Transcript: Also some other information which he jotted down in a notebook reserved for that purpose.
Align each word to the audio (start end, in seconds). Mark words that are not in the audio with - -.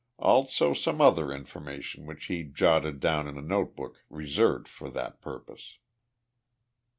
Also 0.17 0.73
some 0.73 0.99
other 0.99 1.31
information 1.31 2.07
which 2.07 2.25
he 2.25 2.41
jotted 2.41 2.99
down 2.99 3.27
in 3.27 3.37
a 3.37 3.41
notebook 3.43 4.01
reserved 4.09 4.67
for 4.67 4.89
that 4.89 5.21
purpose. 5.21 5.77